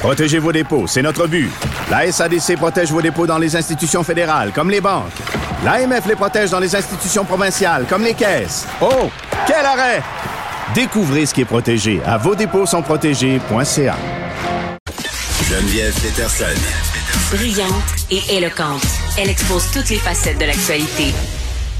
[0.00, 1.50] Protégez vos dépôts, c'est notre but.
[1.90, 5.12] La SADC protège vos dépôts dans les institutions fédérales, comme les banques.
[5.62, 8.66] L'AMF les protège dans les institutions provinciales, comme les caisses.
[8.80, 9.10] Oh,
[9.46, 10.02] quel arrêt!
[10.74, 13.96] Découvrez ce qui est protégé à vos dépôts sont protégés.ca.
[15.50, 16.44] Geneviève Peterson.
[17.32, 17.70] Brillante
[18.10, 18.86] et éloquente,
[19.18, 21.12] elle expose toutes les facettes de l'actualité.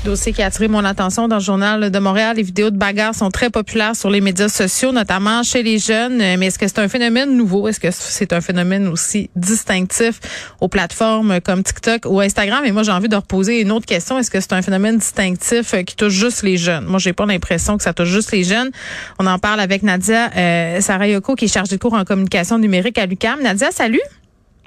[0.05, 2.37] Dossier qui a attiré mon attention dans le journal de Montréal.
[2.37, 6.17] Les vidéos de bagarres sont très populaires sur les médias sociaux, notamment chez les jeunes.
[6.17, 7.69] Mais est-ce que c'est un phénomène nouveau?
[7.69, 10.19] Est-ce que c'est un phénomène aussi distinctif
[10.61, 12.65] aux plateformes comme TikTok ou Instagram?
[12.65, 14.19] Et moi, j'ai envie de reposer une autre question.
[14.19, 16.87] Est-ce que c'est un phénomène distinctif qui touche juste les jeunes?
[16.87, 18.71] Moi, j'ai pas l'impression que ça touche juste les jeunes.
[19.19, 22.97] On en parle avec Nadia euh, Sarayoko, qui est chargée de cours en communication numérique
[22.97, 23.43] à l'UCAM.
[23.43, 24.01] Nadia, salut!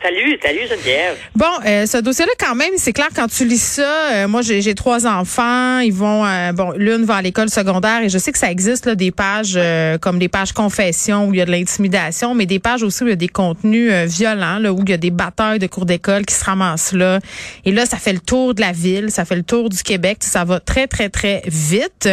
[0.04, 1.16] Salut, salut Geneviève.
[1.34, 4.12] Bon, euh, ce dossier-là, quand même, c'est clair quand tu lis ça.
[4.12, 5.80] Euh, moi, j'ai trois enfants.
[5.80, 8.86] Ils vont, euh, bon, l'une va à l'école secondaire et je sais que ça existe
[8.86, 9.58] là, des pages
[10.02, 13.08] comme des pages confession où il y a de l'intimidation, mais des pages aussi où
[13.08, 15.86] il y a des contenus violents, là, où il y a des batailles de cours
[15.86, 17.20] d'école qui se ramassent là.
[17.64, 20.18] Et là, ça fait le tour de la ville, ça fait le tour du Québec.
[20.20, 22.10] Ça va très, très, très vite.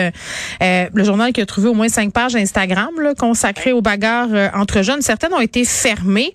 [0.61, 4.83] le journal qui a trouvé au moins cinq pages Instagram là, consacrées aux bagarres entre
[4.83, 5.03] jeunes.
[5.03, 6.31] Certaines ont été fermées,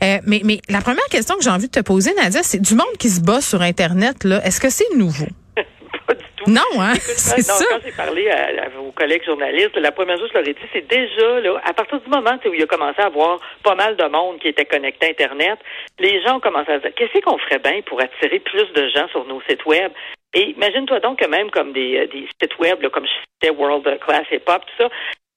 [0.00, 2.74] mais, mais la première première question que j'ai envie de te poser, Nadia, c'est du
[2.74, 4.44] monde qui se bat sur Internet, là.
[4.44, 5.26] Est-ce que c'est nouveau?
[6.06, 6.50] Pas du tout.
[6.50, 6.92] Non, hein?
[7.00, 7.64] c'est ça.
[7.70, 10.68] Quand j'ai parlé à, vos collègues journalistes, la première chose que je leur ai dit,
[10.72, 13.96] c'est déjà, là, à partir du moment où il a commencé à avoir pas mal
[13.96, 15.58] de monde qui était connecté à Internet,
[15.98, 18.88] les gens ont commencé à se dire, qu'est-ce qu'on ferait bien pour attirer plus de
[18.88, 19.92] gens sur nos sites web?
[20.32, 23.56] Et imagine-toi donc que même comme des, euh, des sites web, là, comme je citais
[23.56, 24.88] World Class Hip Hop, tout ça,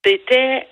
[0.04, 0.68] c'était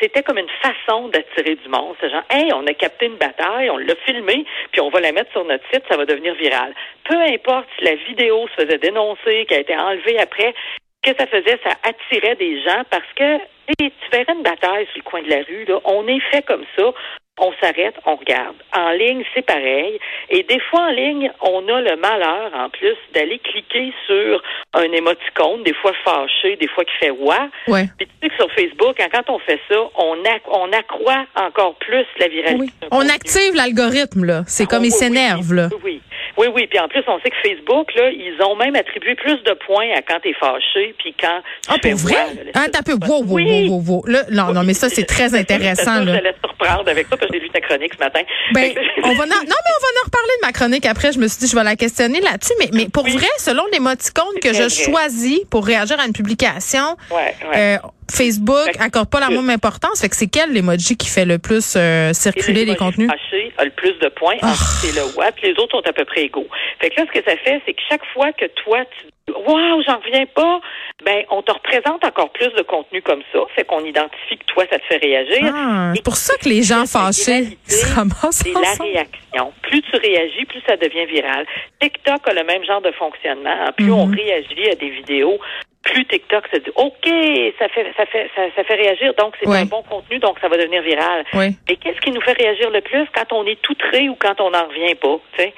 [0.00, 1.96] c'était comme une façon d'attirer du monde.
[2.00, 5.12] C'est genre, hey, on a capté une bataille, on l'a filmé, puis on va la
[5.12, 6.74] mettre sur notre site, ça va devenir viral.
[7.04, 10.54] Peu importe si la vidéo se faisait dénoncer, qu'elle a été enlevée après,
[11.02, 13.38] que ça faisait, ça attirait des gens parce que
[13.78, 16.64] tu verrais une bataille sur le coin de la rue, là, on est fait comme
[16.76, 16.92] ça
[17.38, 18.56] on s'arrête, on regarde.
[18.74, 19.98] En ligne, c'est pareil.
[20.30, 24.42] Et des fois, en ligne, on a le malheur, en plus, d'aller cliquer sur
[24.72, 27.88] un émoticône, des fois fâché, des fois qui fait ouais.
[27.98, 30.16] Puis tu sais que sur Facebook, hein, quand on fait ça, on,
[30.50, 32.72] on accroît encore plus la viralité.
[32.90, 34.42] On active l'algorithme, là.
[34.46, 35.68] C'est comme il oh, s'énerve, là.
[35.84, 36.00] Oui.
[36.36, 36.66] Oui, oui.
[36.66, 39.90] Puis en plus, on sait que Facebook, là, ils ont même attribué plus de points
[39.96, 42.16] à quand tu es fâché, puis quand tu ah, pour vrai?
[42.54, 42.92] ah, t'as peu.
[42.92, 46.04] Wow, wow, wow, wow, Là, non, non, mais ça, c'est très intéressant.
[46.04, 46.18] là.
[46.18, 48.20] Je surprendre avec ça, parce que j'ai lu ta chronique ce matin.
[48.52, 51.12] Ben, on va non, mais on va en reparler de ma chronique après.
[51.12, 52.54] Je me suis dit, je vais la questionner là-dessus.
[52.58, 57.34] Mais, mais pour vrai, selon l'émoticône que je choisis pour réagir à une publication, ouais,
[57.50, 57.76] ouais.
[57.82, 60.00] Euh, Facebook accorde pas la même importance.
[60.00, 63.08] Fait que c'est quel l'emoji qui fait le plus euh, circuler les contenus?
[63.10, 64.36] Fâché a le plus de points.
[64.42, 64.46] Oh.
[64.80, 65.34] C'est le web.
[65.42, 66.48] Les autres sont à peu près égaux.
[66.80, 69.82] Fait que là, ce que ça fait, c'est que chaque fois que toi, tu Waouh,
[69.82, 70.60] j'en reviens pas.
[71.04, 73.40] Ben, on te représente encore plus de contenu comme ça.
[73.54, 75.52] Fait qu'on identifie que toi, ça te fait réagir.
[75.52, 79.52] Ah, c'est pour ça que les gens fâchés se ramassent C'est la réaction.
[79.62, 81.44] Plus tu réagis, plus ça devient viral.
[81.80, 83.72] TikTok a le même genre de fonctionnement.
[83.76, 84.14] Plus on mhm.
[84.14, 85.38] réagit à des vidéos,
[85.82, 89.64] plus TikTok se dit OK, ça fait ça fait ça, fait réagir, donc c'est un
[89.66, 91.24] bon contenu, donc ça va devenir viral.
[91.34, 91.56] Oui.
[91.68, 94.50] Mais qu'est-ce qui nous fait réagir le plus quand on est outré ou quand on
[94.50, 95.54] n'en revient pas, tu sais?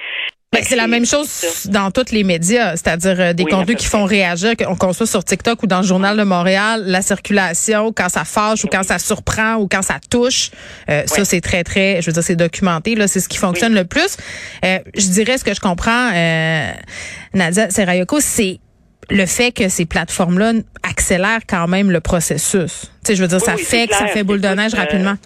[0.51, 4.05] Ben, c'est la même chose dans tous les médias, c'est-à-dire euh, des contenus qui font
[4.05, 8.25] réagir, qu'on soit sur TikTok ou dans le journal de Montréal, la circulation, quand ça
[8.25, 10.51] fâche ou quand ça surprend ou quand ça touche,
[10.89, 13.75] euh, ça c'est très très, je veux dire c'est documenté là, c'est ce qui fonctionne
[13.75, 14.17] le plus.
[14.65, 16.11] Euh, je dirais ce que je comprends,
[17.35, 18.59] Nadia Serayoko, c'est
[19.11, 22.91] le fait que ces plateformes-là accélèrent quand même le processus.
[23.05, 25.17] Tu sais, je veux dire, ça fait que ça fait boule de neige rapidement.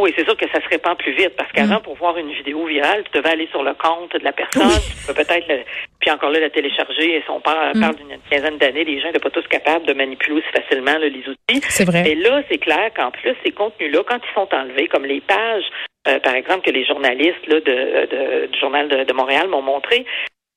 [0.00, 1.82] Oui, c'est sûr que ça se répand plus vite parce qu'avant, mm.
[1.82, 5.06] pour voir une vidéo virale, tu devais aller sur le compte de la personne, tu
[5.06, 5.64] peux peut-être,
[6.00, 7.16] puis encore là, la télécharger.
[7.16, 7.80] Et son père mm.
[7.80, 11.28] parle d'une quinzaine d'années, les gens n'étaient pas tous capables de manipuler aussi facilement les
[11.28, 11.60] outils.
[11.68, 12.10] C'est vrai.
[12.10, 15.64] Et là, c'est clair qu'en plus, ces contenus-là, quand ils sont enlevés, comme les pages,
[16.08, 20.04] euh, par exemple, que les journalistes là, de, du journal de, Montréal m'ont montré,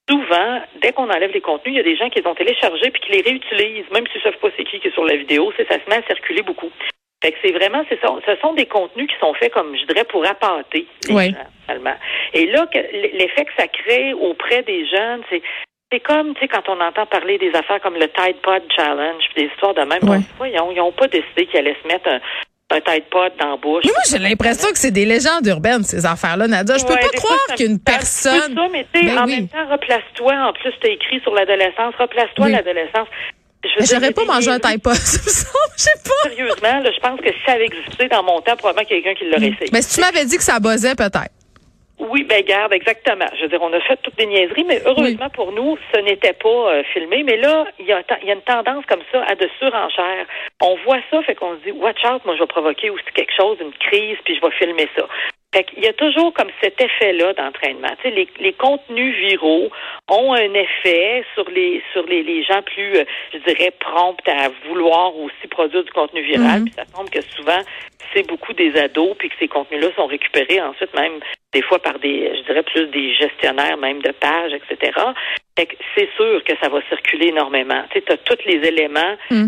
[0.10, 2.92] souvent, dès qu'on enlève les contenus, il y a des gens qui les ont téléchargés
[2.92, 5.16] puis qui les réutilisent, même s'ils ne savent pas c'est qui qui est sur la
[5.16, 6.72] vidéo, c'est ça se met à circuler beaucoup.
[7.22, 9.86] Fait que c'est vraiment, c'est ça, ce sont des contenus qui sont faits comme je
[9.86, 11.32] dirais pour appâter les oui.
[11.32, 11.78] gens,
[12.34, 12.66] Et là,
[13.14, 15.42] l'effet que ça crée auprès des jeunes, c'est
[15.92, 19.24] c'est comme, tu sais, quand on entend parler des affaires comme le Tide Pod Challenge,
[19.36, 20.20] des histoires de même, ouais.
[20.54, 22.08] ils n'ont pas décidé qu'ils allaient se mettre
[22.72, 23.84] un tête pot dans la bouche.
[23.86, 26.78] Mais moi, j'ai l'impression que c'est des légendes urbaines, ces affaires-là, Nadia.
[26.78, 28.54] Je peux Ouais, pas croire qu'une personne.
[28.56, 29.36] ça, mais Ben en oui.
[29.38, 30.34] même temps, replace-toi.
[30.36, 31.96] En plus, tu as écrit sur l'adolescence.
[31.98, 32.52] Replace-toi Oui.
[32.52, 33.08] l'adolescence.
[33.80, 34.94] J'aurais pas mangé un taille pas.
[34.94, 36.30] Je sais pas.
[36.30, 39.26] Sérieusement, là, je pense que si ça avait existé dans mon temps, probablement quelqu'un qui
[39.26, 39.70] l'aurait essayé.
[39.72, 41.32] Mais si tu m'avais dit que ça buzzait, peut-être.
[42.00, 43.26] Oui, ben garde, exactement.
[43.36, 46.34] Je veux dire, on a fait toutes des niaiseries, mais heureusement pour nous, ce n'était
[46.34, 47.24] pas euh, filmé.
[47.24, 50.26] Mais là, il y, a, il y a une tendance comme ça à de surenchère.
[50.62, 53.34] On voit ça, fait qu'on se dit, watch out, moi je vais provoquer aussi quelque
[53.36, 55.04] chose, une crise, puis je vais filmer ça.
[55.54, 57.90] Fait qu'il y a toujours comme cet effet-là d'entraînement.
[58.02, 59.70] Tu sais, les, les contenus viraux
[60.08, 63.04] ont un effet sur les sur les, les gens plus, euh,
[63.34, 66.60] je dirais, prompts à vouloir aussi produire du contenu viral.
[66.60, 66.66] Mhm.
[66.66, 67.62] Puis ça semble que souvent,
[68.14, 71.20] c'est beaucoup des ados, puis que ces contenus-là sont récupérés ensuite même
[71.52, 74.92] des fois par des, je dirais plus des gestionnaires même de pages, etc.
[75.58, 77.84] Fait que c'est sûr que ça va circuler énormément.
[77.92, 79.48] Tu sais, as tous les éléments Mm.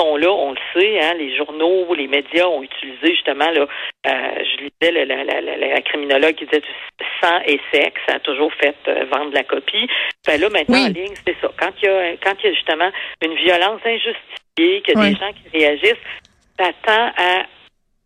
[0.00, 3.66] Sont là, on le sait, hein, les journaux, les médias ont utilisé justement là,
[4.06, 8.14] euh, je lisais la, la, la, la criminologue qui disait du sang et sexe, ça
[8.16, 9.86] a toujours fait euh, vendre la copie.
[10.26, 10.84] Ben là maintenant Oui.
[10.86, 11.50] en ligne, c'est ça.
[11.58, 12.90] Quand il y a quand il y a justement
[13.22, 15.12] une violence injustifiée, qu'il y a Oui.
[15.12, 16.06] des gens qui réagissent,
[16.58, 17.44] ça tend à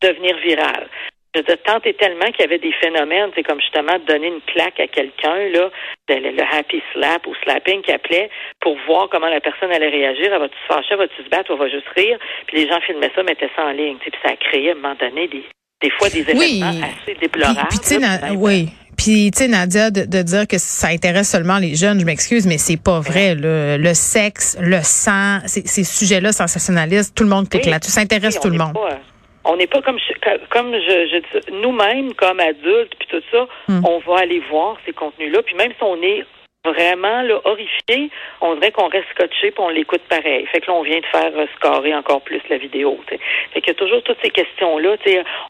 [0.02, 0.88] devenir viral.
[1.34, 4.28] Je veux dire, tant et tellement qu'il y avait des phénomènes, c'est comme justement donner
[4.28, 5.68] une claque à quelqu'un, là,
[6.08, 10.32] le, le- happy slap ou slapping qui appelait pour voir comment la personne allait réagir.
[10.32, 12.18] Elle va-tu se fâcher, elle va-tu se battre ou elle va juste rire?
[12.46, 13.96] Puis les gens filmaient ça, mettaient ça en ligne.
[14.00, 15.44] Puis ça a créé à un moment donné des,
[15.82, 16.60] des fois des Oui.
[16.62, 17.58] événements assez déplorables.
[17.68, 18.68] Puis, puis, tu sais, là, Na- ben, oui.
[18.96, 22.46] Puis, tu sais, Nadia, de, de dire que ça intéresse seulement les jeunes, je m'excuse,
[22.46, 23.34] mais c'est pas vrai.
[23.34, 27.70] Le, le sexe, le sang, ces, ces sujets-là sensationnalistes, tout le monde clique Oui.
[27.72, 27.90] là-dessus.
[27.90, 28.72] Ça intéresse Oui, tout le monde.
[28.72, 29.00] pas,
[29.44, 33.80] on n'est pas comme je- comme je, je nous-mêmes comme adultes puis tout ça, Hmm.
[33.86, 35.42] on va aller voir ces contenus-là.
[35.42, 36.24] Puis même si on est
[36.64, 40.46] vraiment là, horrifié, on dirait qu'on reste scotché puis on l'écoute pareil.
[40.46, 42.98] Fait que là, on vient de faire euh, scorer encore plus la vidéo.
[43.06, 43.20] tu sais.
[43.52, 44.96] Fait qu'il y a toujours toutes ces questions-là.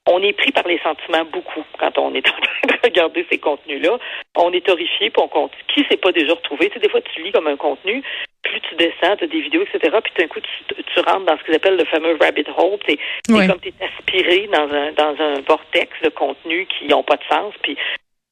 [0.07, 3.39] On est pris par les sentiments beaucoup quand on est en train de regarder ces
[3.39, 3.99] contenus-là.
[4.37, 5.53] On est horrifié puis on compte.
[5.69, 6.69] Qui s'est pas déjà retrouvé?
[6.69, 8.03] Tu sais, des fois, tu lis comme un contenu,
[8.43, 9.97] plus tu descends, tu as des vidéos, etc.
[10.03, 12.79] Puis d'un coup, tu, tu rentres dans ce qu'ils appellent le fameux rabbit hole.
[12.87, 17.17] C'est comme tu es aspiré dans un dans un vortex de contenus qui n'ont pas
[17.17, 17.55] de sens.
[17.63, 17.77] Puis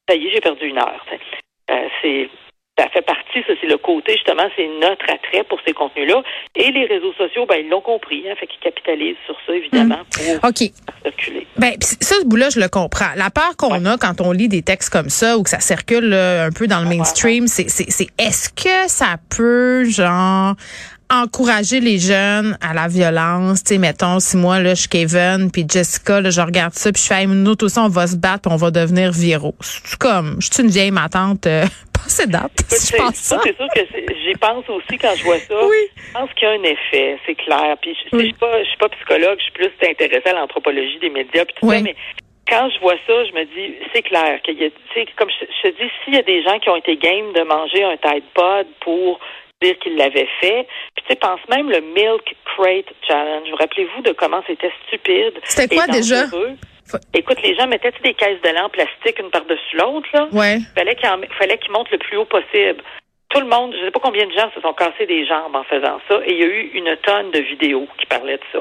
[0.09, 1.05] ça y est, j'ai perdu une heure.
[1.71, 2.29] Euh, c'est
[2.79, 6.23] ça fait partie, ça c'est le côté justement, c'est notre attrait pour ces contenus-là.
[6.55, 10.01] Et les réseaux sociaux, ben ils l'ont compris, hein, fait qu'ils capitalisent sur ça évidemment
[10.11, 10.71] pour OK.
[11.03, 11.47] circuler.
[11.57, 13.13] Ben, pis ça, ce bout-là, je le comprends.
[13.17, 16.09] La peur qu'on a quand on lit des textes comme ça ou que ça circule
[16.09, 20.55] là, un peu dans le mainstream, c'est, c'est, c'est est-ce que ça peut, genre,
[21.13, 23.63] encourager les jeunes à la violence?
[23.65, 26.91] Tu sais, mettons, si moi, là, je suis Kevin, puis Jessica, là, je regarde ça,
[26.93, 29.55] puis je fais, nous aussi, on va se battre, puis on va devenir viraux.
[29.61, 31.65] C'est comme, je suis une vieille matante, euh,
[32.03, 33.41] Écoute, si je pense ça.
[33.45, 33.81] c'est sûr que
[34.27, 35.55] j'y pense aussi quand je vois ça.
[35.55, 35.77] Oui.
[35.97, 37.77] Je pense qu'il y a un effet, c'est clair.
[37.81, 38.23] Puis je, Oui.
[38.23, 41.45] je suis pas, je suis pas psychologue, je suis plus intéressée à l'anthropologie des médias
[41.45, 41.77] puis tout Oui.
[41.77, 41.95] ça, mais
[42.49, 44.69] quand je vois ça, je me dis, c'est clair qu'il y a,
[45.17, 47.43] comme je, je te dis, s'il y a des gens qui ont été game de
[47.47, 49.21] manger un Tide Pod pour
[49.63, 53.49] dire qu'ils l'avaient fait, puis tu sais, pense même le Milk Crate Challenge.
[53.51, 55.35] Vous rappelez-vous de comment c'était stupide?
[55.45, 56.25] C'était et quoi déjà?
[56.27, 56.53] dangereux?
[56.91, 60.29] Fa- Écoute, les gens mettaient des caisses de lait en plastique une par-dessus l'autre, là?
[60.33, 60.59] Ouais.
[60.75, 62.83] fallait qu'il en- fallait qu'il monte le plus haut possible.
[63.31, 65.57] Tout le monde, je ne sais pas combien de gens se sont cassés des jambes
[65.57, 68.45] en faisant ça, et il y a eu une tonne de vidéos qui parlaient de
[68.53, 68.59] ça.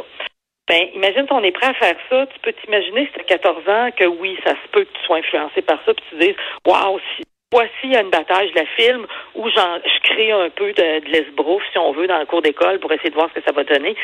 [0.70, 3.24] Ben, imagine si on est prêt à faire ça, tu peux t'imaginer si tu as
[3.38, 6.16] 14 ans que oui, ça se peut que tu sois influencé par ça, puis tu
[6.20, 9.06] dises, waouh, si, voici une bataille, je la filme,
[9.36, 12.80] j'en, je crée un peu de, de l'esbrouf, si on veut, dans le cours d'école
[12.80, 13.96] pour essayer de voir ce que ça va donner.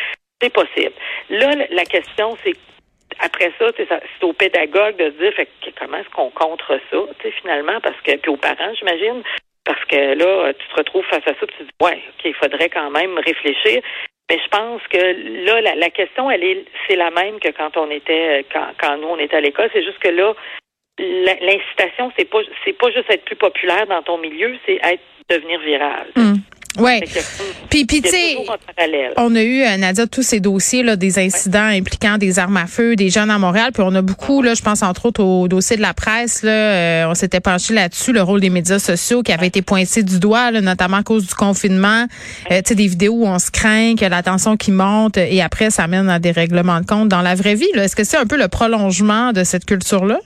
[0.42, 0.94] C'est possible.
[1.30, 2.54] Là, la question, c'est
[3.20, 5.50] après ça, c'est aux pédagogues de se dire fait,
[5.80, 6.98] comment est-ce qu'on contre ça,
[7.42, 9.24] finalement, parce que puis aux parents, j'imagine,
[9.66, 12.26] parce que là, tu te retrouves face à ça, puis tu te dis ouais, ok,
[12.26, 13.82] il faudrait quand même réfléchir.
[14.30, 17.78] Mais je pense que là, la, la question, elle est, c'est la même que quand
[17.78, 19.70] on était, quand, quand nous on était à l'école.
[19.74, 20.34] C'est juste que là,
[21.00, 25.60] l'incitation, c'est pas, c'est pas juste être plus populaire dans ton milieu, c'est être devenir
[25.60, 26.08] viral.
[27.02, 27.22] Qu'il y a-
[27.72, 28.36] Puis, puis tu sais.
[29.18, 32.68] On a eu, euh, Nadia, tous ces dossiers, là, des incidents impliquant des armes à
[32.68, 33.72] feu, des jeunes à Montréal.
[33.74, 36.52] Puis on a beaucoup, là, je pense entre autres au dossier de la presse, là,
[36.52, 40.20] euh, on s'était penché là-dessus, le rôle des médias sociaux qui avait été pointé du
[40.20, 42.06] doigt, là, notamment à cause du confinement.
[42.52, 45.42] Euh, tu sais, des vidéos où on se craint, a la tension qui monte, et
[45.42, 47.72] après, ça mène à des règlements de compte dans la vraie vie.
[47.74, 47.86] là.
[47.86, 50.20] Est-ce que c'est un peu le prolongement de cette culture-là?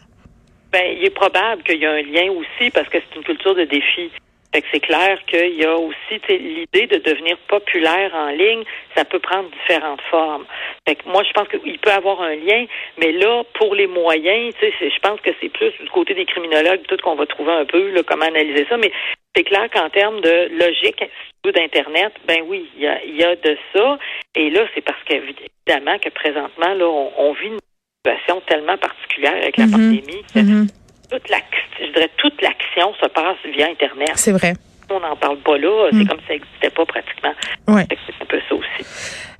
[0.72, 3.56] Ben, il est probable qu'il y a un lien aussi parce que c'est une culture
[3.56, 4.12] de défi.
[4.54, 8.63] Fait que c'est clair qu'il y a aussi l'idée de devenir populaire en ligne,
[8.96, 10.46] ça peut prendre différentes formes.
[10.86, 12.66] Fait que moi, je pense qu'il peut avoir un lien,
[12.98, 16.98] mais là, pour les moyens, je pense que c'est plus du côté des criminologues, tout
[17.01, 18.92] qu'on va trouver un peu là, comment analyser ça, mais
[19.36, 21.01] c'est clair qu'en termes de logique
[21.46, 23.98] d'Internet, ben oui, il y a, y a de ça.
[24.36, 27.60] Et là, c'est parce qu'évidemment que présentement, là, on, on vit une
[28.05, 29.72] situation tellement particulière avec la Mhm.
[29.72, 30.24] pandémie.
[30.34, 30.67] que Mhm.
[31.12, 31.43] toute l'ac-
[31.79, 34.12] je dirais toute l'action se passe via Internet.
[34.15, 34.53] C'est vrai.
[34.89, 35.89] On n'en parle pas là.
[35.91, 36.00] Mm.
[36.01, 37.34] C'est comme si ça n'existait pas pratiquement.
[37.70, 37.86] Ouais.
[37.89, 38.86] C'est un peu ça aussi.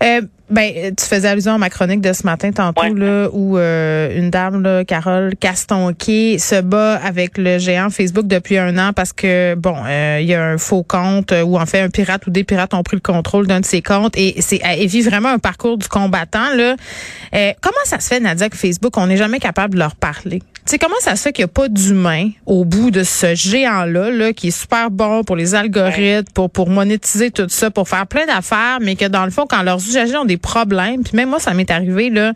[0.04, 2.94] Euh, ben, tu faisais allusion à ma chronique de ce matin tantôt, Ouais.
[2.94, 8.58] là, où euh, une dame, là, Carole Castonquet, se bat avec le géant Facebook depuis
[8.58, 11.66] un an parce que, bon, euh, il y a un faux compte euh, ou en
[11.66, 14.36] fait un pirate ou des pirates ont pris le contrôle d'un de ses comptes et
[14.40, 16.54] c'est elle vit vraiment un parcours du combattant.
[16.56, 16.76] Là.
[17.34, 20.42] Euh, comment ça se fait, Nadia, que Facebook, on n'est jamais capable de leur parler?
[20.64, 23.34] Tu sais, comment ça se fait qu'il n'y a pas d'humain au bout de ce
[23.34, 27.90] géant-là, là, qui est super bon pour les algorithmes, pour, pour monétiser tout ça, pour
[27.90, 31.16] faire plein d'affaires, mais que dans le fond, quand leurs usagers ont des problèmes, puis
[31.16, 32.34] même moi, ça m'est arrivé, là,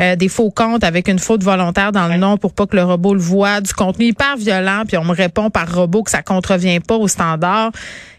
[0.00, 2.84] euh, des faux comptes avec une faute volontaire dans le nom pour pas que le
[2.84, 6.22] robot le voit, du contenu hyper violent, puis on me répond par robot que ça
[6.22, 7.70] contrevient pas au standard.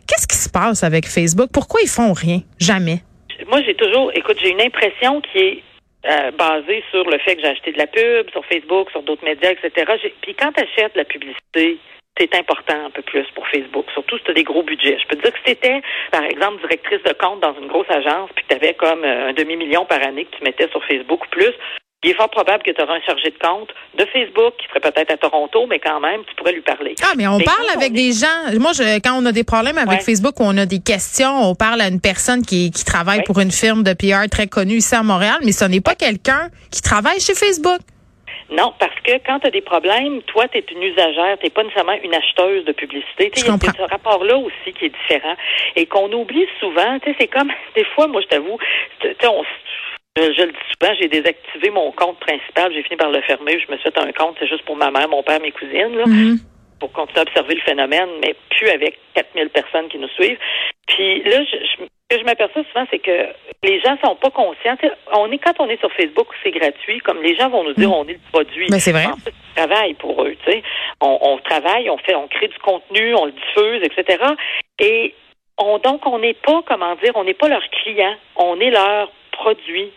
[0.08, 1.50] Qu'est-ce qui se passe avec Facebook?
[1.52, 2.42] Pourquoi ils font rien?
[2.60, 3.00] Jamais.
[3.50, 5.64] Moi, j'ai toujours, écoute, j'ai une impression qui est
[6.06, 9.26] euh, basée sur le fait que j'ai acheté de la pub sur Facebook, sur d'autres
[9.26, 9.92] médias, etc.
[10.22, 11.80] Puis quand tu achètes la publicité,
[12.18, 14.98] c'est important un peu plus pour Facebook, surtout si tu as des gros budgets.
[15.02, 15.82] Je peux te dire que si tu
[16.12, 19.30] par exemple, directrice de compte dans une grosse agence, puis que tu avais comme euh,
[19.30, 21.52] un demi-million par année que tu mettais sur Facebook ou plus,
[22.04, 24.80] il est fort probable que tu auras un chargé de compte de Facebook qui serait
[24.80, 26.94] peut-être à Toronto, mais quand même, tu pourrais lui parler.
[27.04, 28.60] Ah, mais on Mais parle avec on des gens.
[28.60, 30.00] Moi, je, quand on a des problèmes avec Ouais.
[30.06, 33.24] Facebook ou on a des questions, on parle à une personne qui, qui travaille Ouais.
[33.26, 36.50] pour une firme de PR très connue ici à Montréal, mais ce n'est pas quelqu'un
[36.72, 37.80] qui travaille chez Facebook.
[38.52, 41.64] Non, parce que quand tu as des problèmes, toi, tu es une usagère, tu pas
[41.64, 43.32] nécessairement une acheteuse de publicité.
[43.36, 45.36] Il y a ce rapport-là aussi qui est différent
[45.76, 47.00] et qu'on oublie souvent.
[47.00, 48.58] Tu sais, C'est comme, des fois, moi, je t'avoue,
[49.00, 49.44] tu sais, on
[50.18, 53.60] je, je le dis souvent, j'ai désactivé mon compte principal, j'ai fini par le fermer,
[53.60, 55.98] je me suis fait un compte, c'est juste pour ma mère, mon père, mes cousines.
[55.98, 56.38] Là Mhm.
[56.80, 60.38] pour continuer à observer le phénomène, mais plus avec 4000 personnes qui nous suivent.
[60.88, 63.30] Puis là, je, je- ce que je m'aperçois souvent, c'est que
[63.64, 64.78] les gens sont pas conscients.
[65.14, 67.00] On est quand on est sur Facebook, c'est gratuit.
[67.00, 68.68] Comme les gens vont nous dire, on est le produit.
[68.70, 69.08] Ben, c'est vrai.
[69.08, 70.36] En fait, on travaille pour eux.
[70.46, 70.64] Tu sais,
[71.02, 74.24] on, on travaille, on fait, on crée du contenu, on le diffuse, etc.
[74.80, 75.16] Et
[75.58, 79.12] on donc on n'est pas, comment dire, on n'est pas leur client, on est leur
[79.32, 79.92] produit.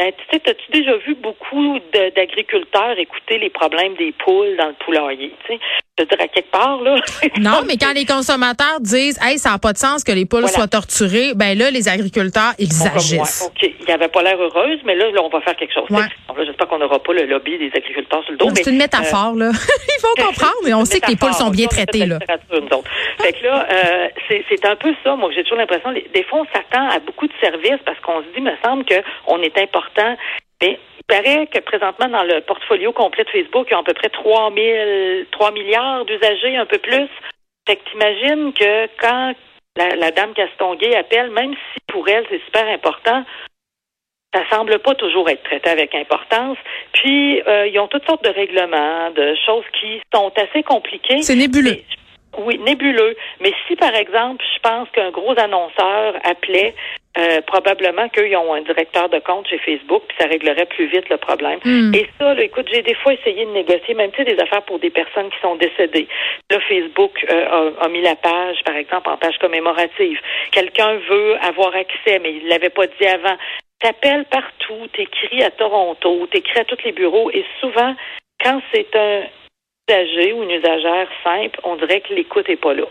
[0.00, 4.74] Ben, tu sais, as-tu déjà vu beaucoup d'agriculteurs écouter les problèmes des poules dans le
[4.82, 5.30] poulailler?
[5.44, 5.60] Tu sais,
[5.98, 6.96] je veux dire, à quelque part, là.
[7.38, 10.40] Non, mais quand les consommateurs disent, hey, ça n'a pas de sens que les poules
[10.40, 10.54] Voilà.
[10.54, 13.42] soient torturées, ben là, les agriculteurs, ils On agissent.
[13.46, 13.70] OK.
[13.80, 15.90] Il n'y avait pas l'air heureuse, mais là, là, on va faire quelque chose.
[15.90, 16.06] Ouais.
[16.46, 18.48] J'espère qu'on n'aura pas le lobby des agriculteurs sur le dos.
[18.54, 19.50] C'est une métaphore, là.
[19.98, 22.18] Ils vont comprendre, mais on sait que les poules sont bien traitées, là.
[22.20, 24.08] Fait que là, euh,
[24.48, 25.92] c'est un peu ça, moi, j'ai toujours l'impression.
[25.92, 29.42] Des fois, on s'attend à beaucoup de services parce qu'on se dit, me semble qu'on
[29.42, 29.89] est important.
[30.62, 33.82] Mais il paraît que présentement, dans le portfolio complet de Facebook, il y a à
[33.82, 37.08] peu près 3, 000, 3 milliards d'usagers, un peu plus.
[37.66, 39.34] Fait que t'imagines que quand
[39.76, 43.24] la, la dame Castonguay appelle, même si pour elle, c'est super important,
[44.34, 46.56] ça semble pas toujours être traité avec importance.
[46.92, 51.22] Puis, euh, ils ont toutes sortes de règlements, de choses qui sont assez compliquées.
[51.22, 51.76] C'est nébuleux.
[51.76, 51.84] Mais-
[52.38, 53.16] oui, nébuleux.
[53.40, 56.74] Mais si, par exemple, je pense qu'un gros annonceur appelait,
[57.18, 61.08] euh, probablement qu'ils ont un directeur de compte chez Facebook, puis ça réglerait plus vite
[61.08, 61.58] le problème.
[61.64, 61.92] Hmm.
[61.92, 64.62] Et ça, là, écoute, j'ai des fois essayé de négocier, même tu sais, des affaires
[64.62, 66.06] pour des personnes qui sont décédées.
[66.50, 70.20] Là, Facebook euh, a, a mis la page, par exemple, en page commémorative.
[70.52, 73.36] Quelqu'un veut avoir accès, mais il l'avait pas dit avant.
[73.80, 77.96] T'appelles partout, t'écris à Toronto, t'écris à tous les bureaux, et souvent,
[78.44, 79.22] quand c'est un
[79.90, 82.84] ou une usagère simple, on dirait que l'écoute est pas là.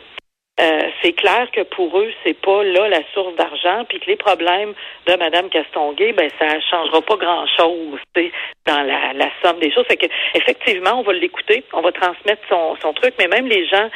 [0.60, 4.18] Euh, c'est clair que pour eux, c'est pas là la source d'argent, puis que les
[4.18, 4.74] problèmes
[5.08, 8.32] de Mme Castonguay, ben ça changera pas grand-chose tu sais,
[8.66, 9.86] dans la, somme des choses.
[9.88, 13.66] Fait que effectivement, on va l'écouter, on va transmettre son, son truc, mais même les
[13.68, 13.90] gens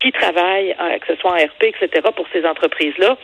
[0.00, 3.18] qui travaillent, euh, que ce soit en RP, etc., pour ces entreprises-là,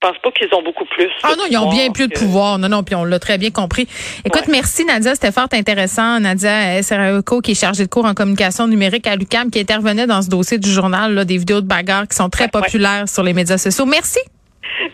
[0.00, 1.08] pense pas qu'ils ont beaucoup plus.
[1.22, 2.58] Ah non, ils ont bien plus de que- pouvoir.
[2.58, 3.86] Non, non, puis on l'a très bien compris.
[4.24, 4.52] Écoute, Ouais.
[4.52, 6.18] merci Nadia, c'était fort intéressant.
[6.20, 10.22] Nadia Serraco, qui est chargée de cours en communication numérique à l'UCAM, qui intervenait dans
[10.22, 12.62] ce dossier du journal, là, des vidéos de bagarres qui sont très Ouais, ouais.
[12.62, 13.84] populaires sur les médias sociaux.
[13.86, 14.20] Merci.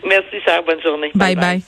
[0.05, 0.61] Merci, Sarah.
[0.61, 1.11] Bonne journée.
[1.15, 1.35] bye.
[1.35, 1.61] bye.